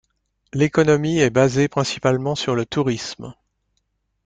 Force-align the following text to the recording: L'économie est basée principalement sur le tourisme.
L'économie 0.51 1.19
est 1.19 1.29
basée 1.29 1.67
principalement 1.67 2.33
sur 2.33 2.55
le 2.55 2.65
tourisme. 2.65 3.35